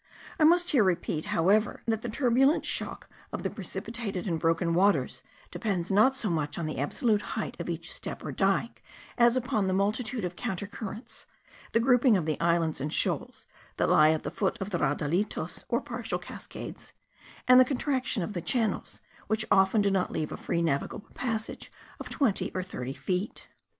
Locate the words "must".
0.45-0.71